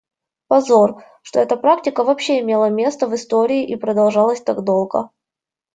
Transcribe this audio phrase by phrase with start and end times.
[0.47, 5.11] Позор, что эта практика вообще имела место в истории и продолжалась так долго.